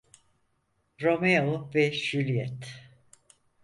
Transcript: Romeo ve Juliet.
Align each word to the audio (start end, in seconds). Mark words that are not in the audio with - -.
Romeo 0.99 1.69
ve 1.73 1.91
Juliet. 1.93 2.65